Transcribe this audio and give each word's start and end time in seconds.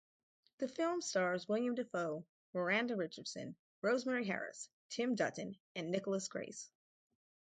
The 0.57 0.67
film 0.67 0.99
stars 0.99 1.47
Willem 1.47 1.75
Dafoe, 1.75 2.25
Miranda 2.55 2.95
Richardson, 2.95 3.55
Rosemary 3.83 4.25
Harris, 4.25 4.67
Tim 4.89 5.13
Dutton 5.13 5.55
and 5.75 5.91
Nickolas 5.93 6.27
Grace. 6.27 6.71